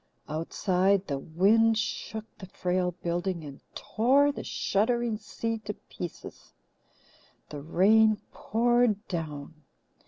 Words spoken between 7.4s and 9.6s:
The rain poured down.